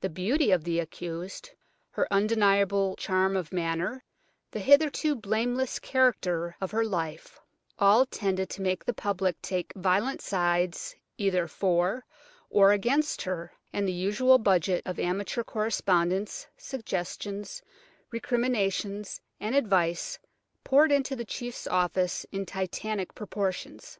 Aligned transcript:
The 0.00 0.08
beauty 0.08 0.50
of 0.52 0.64
the 0.64 0.80
accused, 0.80 1.50
her 1.90 2.08
undeniable 2.10 2.96
charm 2.96 3.36
of 3.36 3.52
manner, 3.52 4.02
the 4.50 4.58
hitherto 4.58 5.14
blameless 5.14 5.78
character 5.78 6.56
of 6.62 6.70
her 6.70 6.82
life, 6.82 7.38
all 7.78 8.06
tended 8.06 8.48
to 8.48 8.62
make 8.62 8.82
the 8.86 8.94
public 8.94 9.42
take 9.42 9.74
violent 9.76 10.22
sides 10.22 10.96
either 11.18 11.46
for 11.46 12.06
or 12.48 12.72
against 12.72 13.20
her, 13.20 13.52
and 13.70 13.86
the 13.86 13.92
usual 13.92 14.38
budget 14.38 14.80
of 14.86 14.98
amateur 14.98 15.42
correspondence, 15.44 16.46
suggestions, 16.56 17.60
recriminations 18.10 19.20
and 19.40 19.54
advice 19.54 20.18
poured 20.64 20.90
into 20.90 21.14
the 21.14 21.26
chief's 21.26 21.66
office 21.66 22.24
in 22.32 22.46
titanic 22.46 23.14
proportions. 23.14 23.98